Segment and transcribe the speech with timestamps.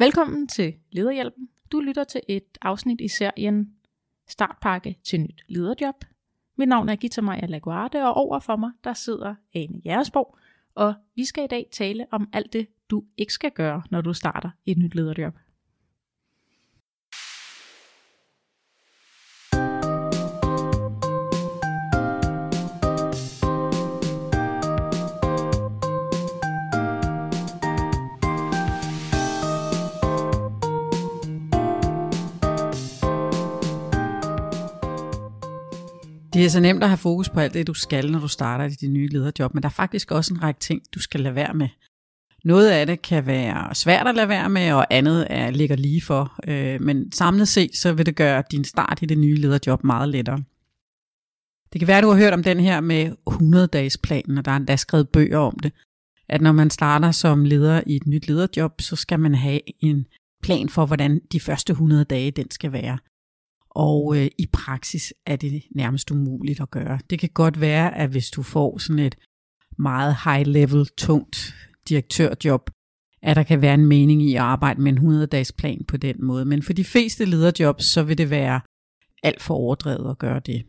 [0.00, 1.48] Velkommen til Lederhjælpen.
[1.72, 3.72] Du lytter til et afsnit i serien
[4.28, 6.04] Startpakke til nyt lederjob.
[6.56, 10.38] Mit navn er Gita Maja Laguarde, og over for mig der sidder Ane Jægersborg,
[10.74, 14.12] og vi skal i dag tale om alt det, du ikke skal gøre, når du
[14.12, 15.34] starter et nyt lederjob.
[36.38, 38.64] Det er så nemt at have fokus på alt det, du skal, når du starter
[38.64, 41.34] i dit nye lederjob, men der er faktisk også en række ting, du skal lade
[41.34, 41.68] være med.
[42.44, 46.02] Noget af det kan være svært at lade være med, og andet er, ligger lige
[46.02, 46.34] for.
[46.48, 50.08] Øh, men samlet set, så vil det gøre din start i det nye lederjob meget
[50.08, 50.42] lettere.
[51.72, 54.56] Det kan være, at du har hørt om den her med 100-dages-planen, og der er
[54.56, 55.72] endda skrevet bøger om det.
[56.28, 60.06] At når man starter som leder i et nyt lederjob, så skal man have en
[60.42, 62.98] plan for, hvordan de første 100 dage den skal være.
[63.78, 66.98] Og øh, i praksis er det nærmest umuligt at gøre.
[67.10, 69.16] Det kan godt være, at hvis du får sådan et
[69.78, 71.54] meget high-level, tungt
[71.88, 72.70] direktørjob,
[73.22, 76.24] at der kan være en mening i at arbejde med en 100-dages plan på den
[76.24, 76.44] måde.
[76.44, 78.60] Men for de fleste lederjobs, så vil det være
[79.22, 80.66] alt for overdrevet at gøre det.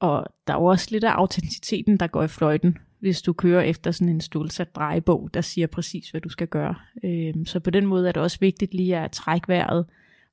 [0.00, 3.62] Og der er jo også lidt af autenticiteten, der går i fløjten, hvis du kører
[3.62, 6.74] efter sådan en stålsat drejebog, der siger præcis, hvad du skal gøre.
[7.04, 9.86] Øhm, så på den måde er det også vigtigt lige at trække vejret,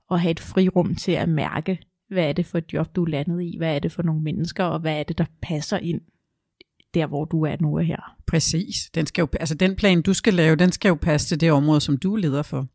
[0.09, 3.09] og have et frirum til at mærke, hvad er det for et job, du er
[3.09, 6.01] landet i, hvad er det for nogle mennesker, og hvad er det, der passer ind
[6.93, 8.15] der, hvor du er nu og her.
[8.27, 8.89] Præcis.
[8.95, 11.51] Den, skal jo, altså den plan, du skal lave, den skal jo passe til det
[11.51, 12.67] område, som du leder for.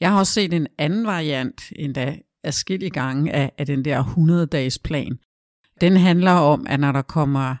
[0.00, 4.78] Jeg har også set en anden variant, endda adskillige gange, af, af den der 100-dages
[4.78, 5.18] plan.
[5.80, 7.56] Den handler om, at når der kommer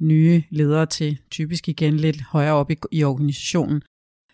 [0.00, 3.82] nye ledere til, typisk igen lidt højere op i, i organisationen,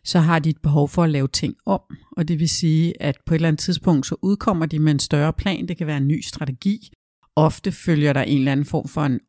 [0.06, 1.80] så har de et behov for at lave ting om.
[2.16, 4.98] Og det vil sige, at på et eller andet tidspunkt, så udkommer de med en
[4.98, 5.68] større plan.
[5.68, 6.90] Det kan være en ny strategi.
[7.36, 9.20] Ofte følger der en eller anden form for en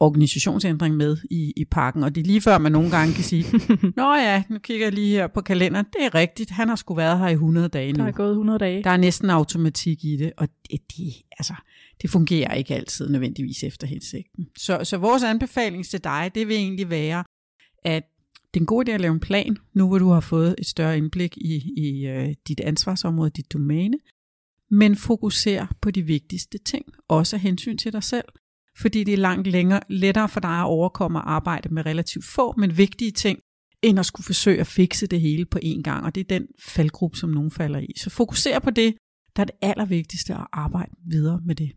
[0.00, 3.44] organisationsændring med i, i pakken, og det er lige før, man nogle gange kan sige,
[3.96, 6.94] Nå ja, nu kigger jeg lige her på kalenderen, det er rigtigt, han har sgu
[6.94, 7.98] været her i 100 dage nu.
[7.98, 8.84] Der er gået 100 dage.
[8.84, 11.54] Der er næsten automatik i det, og det, det, altså,
[12.02, 14.46] det fungerer ikke altid nødvendigvis efter hensigten.
[14.58, 17.24] Så, så vores anbefaling til dig, det vil egentlig være,
[17.84, 18.02] at
[18.54, 20.66] det er en god idé at lave en plan, nu hvor du har fået et
[20.66, 23.98] større indblik i, i øh, dit ansvarsområde, dit domæne,
[24.70, 28.28] men fokuser på de vigtigste ting, også af hensyn til dig selv,
[28.78, 32.54] fordi det er langt længere, lettere for dig at overkomme at arbejde med relativt få,
[32.56, 33.38] men vigtige ting,
[33.82, 36.46] end at skulle forsøge at fikse det hele på én gang, og det er den
[36.64, 37.92] faldgruppe, som nogen falder i.
[37.96, 38.94] Så fokuser på det,
[39.36, 41.72] der er det allervigtigste at arbejde videre med det.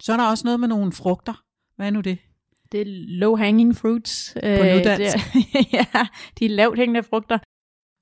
[0.00, 1.42] Så er der også noget med nogle frugter.
[1.76, 2.18] Hvad er nu det?
[2.74, 4.36] Det er low hanging fruits.
[4.42, 5.16] På øh, nudansk.
[5.72, 5.86] ja,
[6.38, 7.38] de lavt hængende frugter.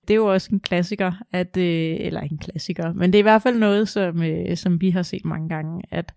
[0.08, 3.30] Det er jo også en klassiker, at, øh, eller en klassiker, men det er i
[3.30, 6.14] hvert fald noget, som, øh, som vi har set mange gange, at,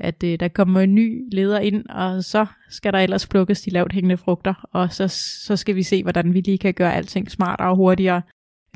[0.00, 3.92] at der kommer en ny leder ind, og så skal der ellers plukkes de lavt
[3.92, 5.08] hængende frugter, og så,
[5.46, 8.22] så skal vi se, hvordan vi lige kan gøre alting smartere og hurtigere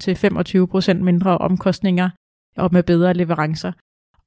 [0.01, 2.11] til 25% mindre omkostninger
[2.57, 3.73] og med bedre leverancer.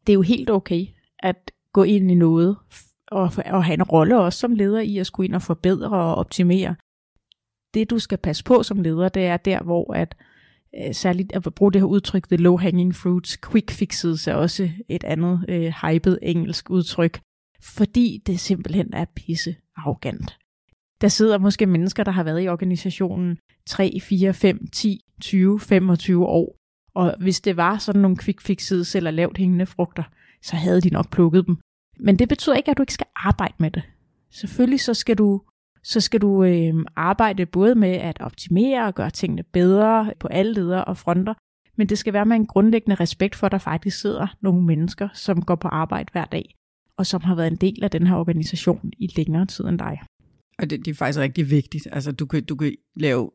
[0.08, 0.86] Det er jo helt okay
[1.20, 2.58] at gå ind i noget,
[3.12, 6.16] og, og have en rolle også som leder i at skulle ind og forbedre og
[6.16, 6.76] optimere.
[7.74, 10.16] Det du skal passe på som leder, det er der, hvor at
[10.78, 14.70] øh, særligt at bruge det her udtryk, the low hanging fruits, quick fixes er også
[14.90, 17.20] et andet øh, hyped engelsk udtryk,
[17.62, 20.38] fordi det simpelthen er pisse arrogant.
[21.02, 26.26] Der sidder måske mennesker, der har været i organisationen 3, 4, 5, 10, 20, 25
[26.26, 26.58] år,
[26.96, 30.04] og hvis det var sådan nogle quick fixes eller lavt hængende frugter,
[30.42, 31.58] så havde de nok plukket dem
[32.00, 33.84] men det betyder ikke, at du ikke skal arbejde med det.
[34.32, 35.42] Selvfølgelig så skal du,
[35.84, 40.54] så skal du øh, arbejde både med at optimere og gøre tingene bedre på alle
[40.54, 41.34] ledere og fronter,
[41.78, 45.10] men det skal være med en grundlæggende respekt for, at der faktisk sidder nogle mennesker,
[45.14, 46.56] som går på arbejde hver dag,
[46.98, 50.02] og som har været en del af den her organisation i længere tid end dig.
[50.60, 51.88] Og det, det er faktisk rigtig vigtigt.
[51.92, 53.32] Altså, du kan, du kan lave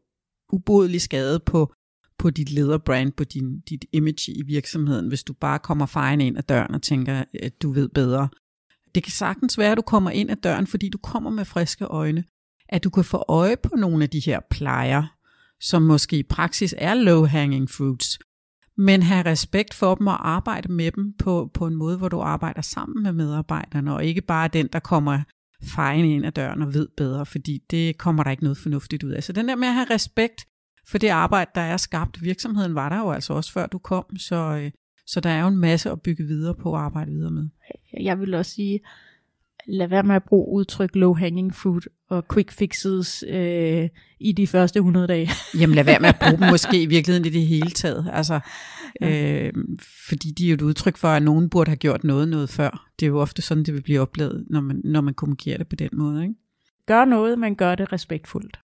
[0.52, 1.72] ubodelig skade på,
[2.18, 6.38] på dit lederbrand, på din, dit image i virksomheden, hvis du bare kommer fejende ind
[6.38, 8.28] ad døren og tænker, at du ved bedre.
[8.94, 11.84] Det kan sagtens være, at du kommer ind ad døren, fordi du kommer med friske
[11.84, 12.24] øjne.
[12.68, 15.16] At du kan få øje på nogle af de her plejer,
[15.60, 18.18] som måske i praksis er low-hanging fruits,
[18.76, 22.20] men have respekt for dem og arbejde med dem på, på en måde, hvor du
[22.20, 25.20] arbejder sammen med medarbejderne, og ikke bare den, der kommer
[25.62, 29.10] fejende ind ad døren og ved bedre, fordi det kommer der ikke noget fornuftigt ud
[29.10, 29.22] af.
[29.22, 30.46] Så den der med at have respekt
[30.88, 32.22] for det arbejde, der er skabt.
[32.22, 34.70] Virksomheden var der jo altså også før du kom, så, øh,
[35.10, 37.48] så der er jo en masse at bygge videre på og arbejde videre med.
[38.00, 38.80] Jeg vil også sige,
[39.66, 43.88] lad være med at bruge udtryk low hanging fruit og quick fixes øh,
[44.20, 45.28] i de første 100 dage.
[45.60, 48.10] Jamen lad være med at bruge dem måske i virkeligheden i det hele taget.
[48.12, 48.40] Altså,
[49.02, 49.52] øh,
[50.08, 52.90] fordi de er jo et udtryk for, at nogen burde have gjort noget noget før.
[53.00, 55.68] Det er jo ofte sådan, det vil blive oplevet, når man, når man kommunikerer det
[55.68, 56.22] på den måde.
[56.22, 56.34] Ikke?
[56.86, 58.60] Gør noget, men gør det respektfuldt.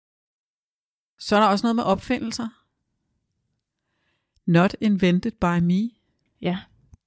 [1.18, 2.48] Så er der også noget med opfindelser.
[4.46, 5.99] Not invented by me.
[6.42, 6.58] Ja,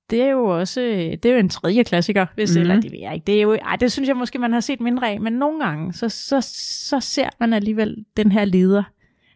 [0.10, 0.82] det er jo også
[1.24, 2.62] det er jo en tredje klassiker, hvis mm-hmm.
[2.62, 3.26] eller det ved jeg ikke.
[3.26, 5.66] Det, er jo, ej, det synes jeg måske, man har set mindre af, men nogle
[5.66, 6.42] gange, så, så,
[6.88, 8.84] så ser man alligevel den her leder,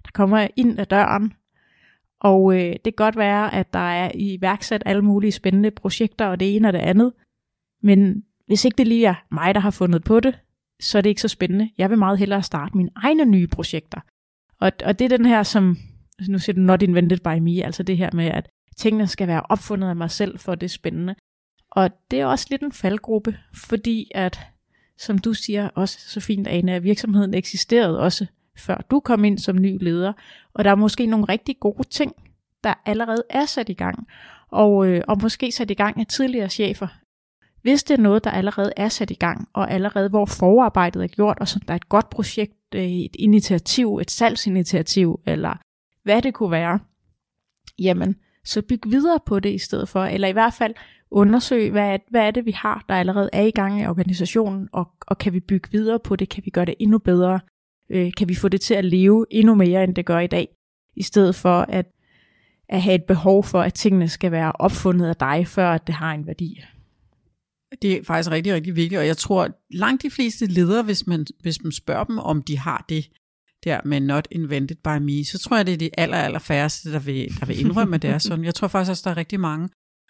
[0.05, 1.33] der kommer ind ad døren,
[2.19, 6.39] og øh, det kan godt være, at der er iværksat alle mulige spændende projekter, og
[6.39, 7.13] det ene og det andet,
[7.83, 10.39] men hvis ikke det lige er mig, der har fundet på det,
[10.79, 11.69] så er det ikke så spændende.
[11.77, 13.99] Jeg vil meget hellere starte mine egne nye projekter.
[14.59, 15.77] Og, og det er den her, som,
[16.27, 19.41] nu siger du not invented by me, altså det her med, at tingene skal være
[19.49, 21.15] opfundet af mig selv, for det er spændende.
[21.71, 24.39] Og det er også lidt en faldgruppe, fordi at,
[24.97, 28.25] som du siger også så fint, Ane, at virksomheden eksisterede også
[28.57, 30.13] før du kom ind som ny leder,
[30.53, 32.13] og der er måske nogle rigtig gode ting,
[32.63, 34.07] der allerede er sat i gang,
[34.51, 36.87] og, øh, og måske sat i gang af tidligere chefer.
[37.61, 41.07] Hvis det er noget, der allerede er sat i gang, og allerede hvor forarbejdet er
[41.07, 45.61] gjort, og så der er et godt projekt, øh, et initiativ, et salgsinitiativ, eller
[46.03, 46.79] hvad det kunne være,
[47.79, 48.15] jamen,
[48.47, 50.73] så byg videre på det i stedet for, eller i hvert fald
[51.11, 54.69] undersøg, hvad er, hvad er det, vi har, der allerede er i gang i organisationen,
[54.71, 57.39] og, og kan vi bygge videre på det, kan vi gøre det endnu bedre,
[57.89, 60.47] øh, kan vi få det til at leve endnu mere, end det gør i dag,
[60.95, 61.85] i stedet for at,
[62.69, 65.95] at have et behov for, at tingene skal være opfundet af dig, før at det
[65.95, 66.61] har en værdi.
[67.81, 71.25] Det er faktisk rigtig, rigtig vigtigt, og jeg tror, langt de fleste ledere, hvis man,
[71.41, 73.09] hvis man spørger dem, om de har det,
[73.63, 76.91] der med not invented by me, så tror jeg, det er de aller, aller færreste,
[76.91, 78.45] der vil, der vil indrømme, at det er sådan.
[78.45, 79.69] Jeg tror faktisk også, der er rigtig mange,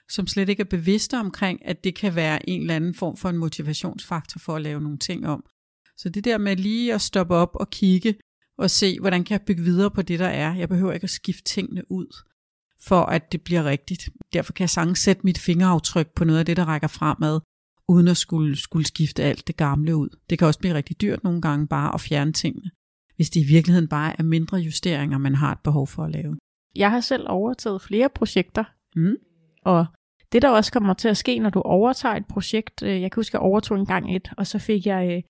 [0.09, 3.29] som slet ikke er bevidste omkring, at det kan være en eller anden form for
[3.29, 5.43] en motivationsfaktor for at lave nogle ting om.
[5.97, 8.15] Så det der med lige at stoppe op og kigge
[8.57, 10.55] og se, hvordan kan jeg bygge videre på det, der er.
[10.55, 12.07] Jeg behøver ikke at skifte tingene ud,
[12.81, 14.09] for at det bliver rigtigt.
[14.33, 17.39] Derfor kan jeg sagtens sætte mit fingeraftryk på noget af det, der rækker fremad,
[17.87, 20.09] uden at skulle, skulle skifte alt det gamle ud.
[20.29, 22.71] Det kan også blive rigtig dyrt nogle gange bare at fjerne tingene
[23.17, 26.37] hvis det i virkeligheden bare er mindre justeringer, man har et behov for at lave.
[26.75, 28.63] Jeg har selv overtaget flere projekter,
[28.95, 29.15] mm.
[29.65, 29.85] og
[30.31, 33.19] det der også kommer til at ske, når du overtager et projekt, øh, jeg kan
[33.19, 35.21] huske, jeg overtog en gang et, og så fik jeg øh,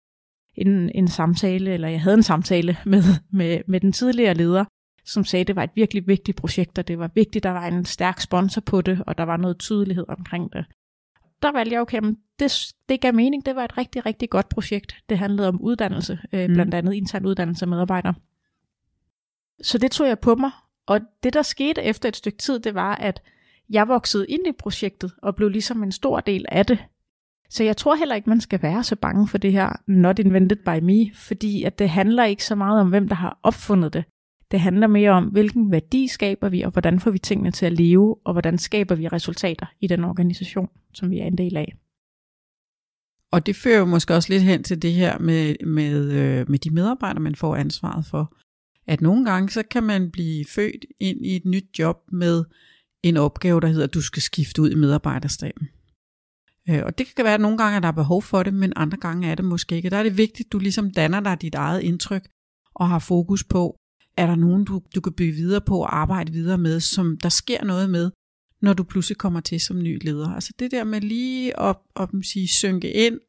[0.56, 4.66] en, en samtale, eller jeg havde en samtale med, med, med den tidligere leder,
[5.06, 7.60] som sagde, at det var et virkelig vigtigt projekt, og det var vigtigt, at der
[7.60, 10.66] var en stærk sponsor på det, og der var noget tydelighed omkring det
[11.42, 14.50] der valgte jeg, okay, men det, det gav mening, det var et rigtig, rigtig godt
[14.50, 14.95] projekt.
[15.10, 16.54] Det handlede om uddannelse, øh, mm.
[16.54, 18.13] blandt andet intern uddannelse af medarbejdere.
[19.62, 20.51] Så det tog jeg på mig,
[20.86, 23.22] og det der skete efter et stykke tid, det var, at
[23.69, 26.80] jeg voksede ind i projektet, og blev ligesom en stor del af det.
[27.50, 30.57] Så jeg tror heller ikke, man skal være så bange for det her not invented
[30.57, 34.04] by me, fordi at det handler ikke så meget om, hvem der har opfundet det.
[34.51, 37.74] Det handler mere om, hvilken værdi skaber vi, og hvordan får vi tingene til at
[37.74, 41.75] leve, og hvordan skaber vi resultater i den organisation, som vi er en del af.
[43.31, 46.59] Og det fører jo måske også lidt hen til det her med, med, øh, med
[46.59, 48.33] de medarbejdere, man får ansvaret for.
[48.88, 52.44] At nogle gange, så kan man blive født ind i et nyt job med
[53.03, 55.67] en opgave, der hedder, at du skal skifte ud i medarbejderstaben.
[56.69, 58.73] Øh, og det kan være, at nogle gange at der er behov for det, men
[58.75, 59.89] andre gange er det måske ikke.
[59.89, 62.27] Der er det vigtigt, at du ligesom danner dig dit eget indtryk,
[62.75, 63.77] og har fokus på,
[64.18, 67.30] er der nogen, du, du kan bygge videre på og arbejde videre med, som der
[67.30, 68.11] sker noget med,
[68.61, 70.30] når du pludselig kommer til som ny leder.
[70.30, 73.19] Altså det der med lige at, at sige, synke ind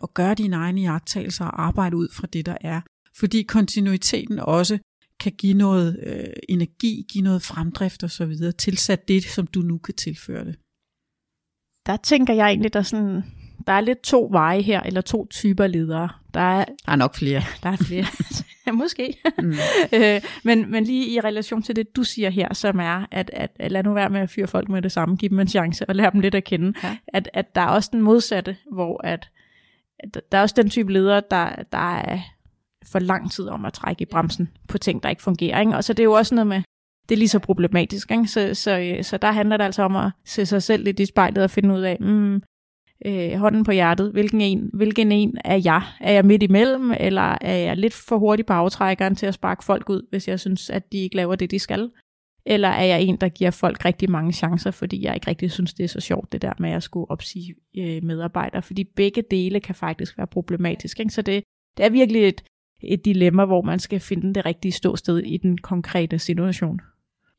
[0.00, 2.80] og gøre dine egne jagttagelser og arbejde ud fra det, der er.
[3.16, 4.78] Fordi kontinuiteten også
[5.20, 9.60] kan give noget øh, energi, give noget fremdrift og så videre, tilsat det, som du
[9.60, 10.56] nu kan tilføre det.
[11.86, 13.22] Der tænker jeg egentlig, der sådan
[13.66, 16.08] der er lidt to veje her, eller to typer ledere.
[16.34, 17.42] Der er, der er nok flere.
[17.62, 18.06] Der er flere.
[18.72, 19.18] måske.
[19.38, 19.54] Mm.
[19.96, 23.50] øh, men, men lige i relation til det, du siger her, som er, at, at,
[23.58, 25.88] at lad nu være med at fyre folk med det samme, give dem en chance
[25.88, 26.72] og lære dem lidt at kende.
[26.82, 26.96] Ja.
[27.08, 29.28] At, at der er også den modsatte, hvor at,
[29.98, 32.18] at der er også den type ledere, der, der er
[32.86, 35.60] for lang tid om at trække i bremsen på ting, der ikke fungerer.
[35.60, 35.76] Ikke?
[35.76, 36.62] Og så det er jo også noget med,
[37.08, 38.10] det er lige så problematisk.
[38.10, 38.26] Ikke?
[38.26, 41.44] Så, så, så der handler det altså om at se sig selv lidt i spejlet
[41.44, 42.42] og finde ud af, mm,
[43.04, 45.82] øh, hånden på hjertet, hvilken en, hvilken en er jeg?
[46.00, 49.64] Er jeg midt imellem, eller er jeg lidt for hurtig på aftrækkeren til at sparke
[49.64, 51.90] folk ud, hvis jeg synes, at de ikke laver det, de skal?
[52.46, 55.74] Eller er jeg en, der giver folk rigtig mange chancer, fordi jeg ikke rigtig synes,
[55.74, 58.62] det er så sjovt, det der med at skulle opsige øh, medarbejdere?
[58.62, 61.00] Fordi begge dele kan faktisk være problematisk.
[61.00, 61.12] Ikke?
[61.12, 61.44] Så det,
[61.76, 62.42] det er virkelig et,
[62.82, 66.80] et dilemma, hvor man skal finde det rigtige ståsted i den konkrete situation.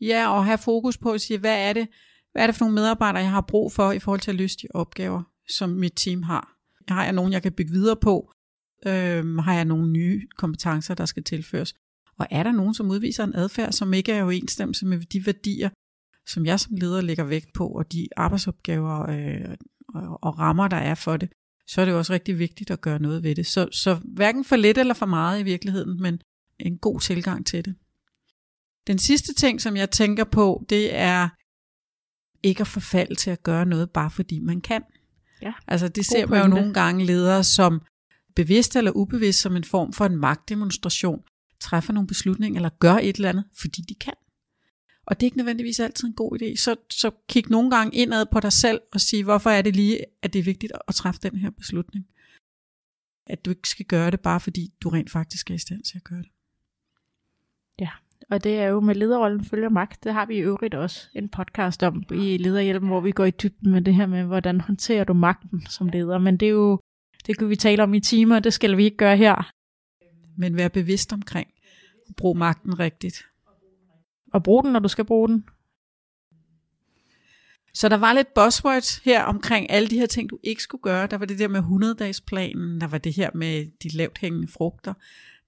[0.02, 1.88] Ja, og have fokus på at sige, hvad er det,
[2.32, 4.58] hvad er det for nogle medarbejdere, jeg har brug for i forhold til at løse
[4.58, 5.24] de opgaver?
[5.50, 6.56] Som mit team har.
[6.88, 8.32] Har jeg nogen, jeg kan bygge videre på?
[8.86, 11.74] Øhm, har jeg nogle nye kompetencer, der skal tilføres?
[12.18, 15.26] Og er der nogen, som udviser en adfærd, som ikke er i overensstemmelse med de
[15.26, 15.70] værdier,
[16.28, 19.56] som jeg som leder lægger vægt på, og de arbejdsopgaver øh,
[19.96, 21.30] og, og rammer, der er for det,
[21.68, 23.48] så er det også rigtig vigtigt at gøre noget ved det.
[23.48, 26.22] Så, så hverken for lidt eller for meget i virkeligheden, men
[26.60, 27.76] en god tilgang til det.
[28.88, 31.30] Den sidste ting, som jeg tænker på, det er
[32.44, 34.84] ikke at forfalde til at gøre noget, bare fordi man kan.
[35.44, 37.82] Ja, altså det ser man jo nogle gange ledere som
[38.36, 41.24] bevidst eller ubevidst som en form for en magtdemonstration,
[41.60, 44.14] træffer nogle beslutninger eller gør et eller andet, fordi de kan.
[45.06, 46.56] Og det er ikke nødvendigvis altid en god idé.
[46.56, 50.00] Så, så kig nogle gange indad på dig selv og sige, hvorfor er det lige,
[50.22, 52.08] at det er vigtigt at træffe den her beslutning.
[53.28, 55.98] At du ikke skal gøre det, bare fordi du rent faktisk er i stand til
[55.98, 56.30] at gøre det.
[57.80, 57.90] Ja,
[58.34, 60.04] og det er jo med lederrollen følger magt.
[60.04, 63.32] Det har vi i øvrigt også en podcast om i Lederhjælpen, hvor vi går i
[63.32, 66.18] dybden med det her med, hvordan håndterer du magten som leder.
[66.18, 66.80] Men det er jo,
[67.28, 69.52] det kan vi tale om i timer, det skal vi ikke gøre her.
[70.38, 71.48] Men vær bevidst omkring,
[72.18, 73.26] brug magten rigtigt.
[74.34, 75.46] Og brug den, når du skal bruge den.
[77.74, 81.08] Så der var lidt buzzwords her omkring alle de her ting, du ikke skulle gøre.
[81.08, 84.94] Der var det der med 100-dagsplanen, der var det her med de lavt hængende frugter,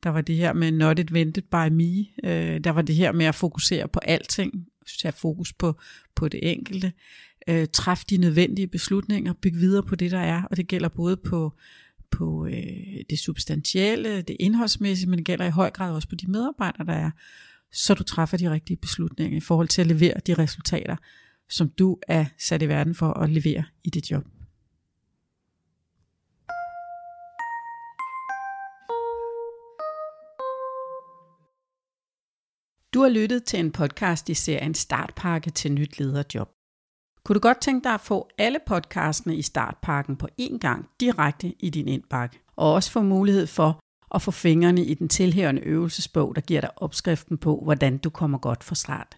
[0.05, 3.25] der var det her med not invented by me, øh, der var det her med
[3.25, 4.65] at fokusere på alting,
[5.01, 5.79] have fokus på,
[6.15, 6.93] på det enkelte,
[7.47, 11.17] øh, træf de nødvendige beslutninger, Byg videre på det, der er, og det gælder både
[11.17, 11.53] på,
[12.11, 16.31] på øh, det substantielle, det indholdsmæssige, men det gælder i høj grad også på de
[16.31, 17.11] medarbejdere, der er,
[17.71, 20.95] så du træffer de rigtige beslutninger i forhold til at levere de resultater,
[21.49, 24.25] som du er sat i verden for at levere i dit job.
[32.95, 36.49] Du har lyttet til en podcast i serien Startpakke til nyt lederjob.
[37.23, 41.53] Kunne du godt tænke dig at få alle podcastene i Startpakken på én gang direkte
[41.59, 43.79] i din indbakke, og også få mulighed for
[44.15, 48.37] at få fingrene i den tilhørende øvelsesbog, der giver dig opskriften på, hvordan du kommer
[48.37, 49.17] godt fra start.